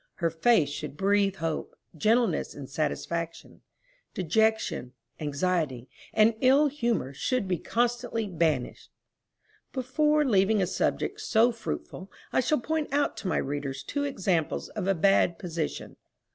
Her 0.15 0.31
face 0.31 0.69
should 0.69 0.97
breathe 0.97 1.35
hope, 1.35 1.75
gentleness 1.95 2.55
and 2.55 2.67
satisfaction; 2.67 3.61
dejection, 4.15 4.93
anxiety, 5.19 5.87
and 6.11 6.33
ill 6.41 6.65
humor 6.69 7.13
should 7.13 7.47
be 7.47 7.59
constantly 7.59 8.25
banished. 8.25 8.89
Before 9.71 10.25
leaving 10.25 10.59
a 10.59 10.65
subject 10.65 11.21
so 11.21 11.51
fruitful, 11.51 12.11
I 12.33 12.39
shall 12.39 12.59
point 12.61 12.91
out 12.91 13.15
to 13.17 13.27
my 13.27 13.37
readers 13.37 13.83
two 13.83 14.03
examples 14.03 14.69
of 14.69 14.87
a 14.87 14.95
bad 14.95 15.37
position. 15.37 15.97